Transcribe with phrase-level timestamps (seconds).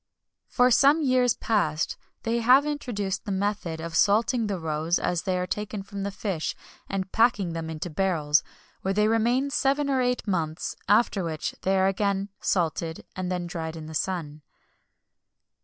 [0.47, 5.37] For some years past, they have introduced the method of salting the roes as they
[5.37, 6.55] are taken from the fish,
[6.89, 8.41] and packing them into barrels,
[8.81, 13.45] where they remain seven or eight months; after which they are again salted, and then
[13.45, 14.41] dried in the sun.